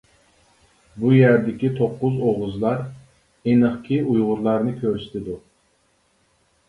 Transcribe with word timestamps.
بۇ 1.01 1.11
يەردىكى 1.15 1.69
توققۇز 1.81 2.17
ئوغۇزلار 2.29 2.81
ئېنىقكى 3.51 4.01
ئۇيغۇرلارنى 4.07 4.75
كۆرسىتىدۇ. 4.81 5.41